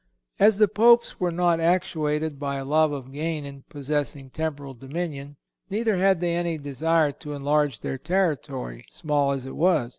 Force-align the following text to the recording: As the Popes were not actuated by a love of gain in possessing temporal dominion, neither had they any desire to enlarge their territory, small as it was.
As 0.39 0.57
the 0.57 0.67
Popes 0.67 1.19
were 1.19 1.31
not 1.31 1.59
actuated 1.59 2.39
by 2.39 2.55
a 2.55 2.65
love 2.65 2.91
of 2.91 3.11
gain 3.11 3.45
in 3.45 3.61
possessing 3.69 4.31
temporal 4.31 4.73
dominion, 4.73 5.35
neither 5.69 5.95
had 5.97 6.21
they 6.21 6.33
any 6.35 6.57
desire 6.57 7.11
to 7.11 7.33
enlarge 7.33 7.81
their 7.81 7.99
territory, 7.99 8.83
small 8.89 9.31
as 9.31 9.45
it 9.45 9.55
was. 9.55 9.89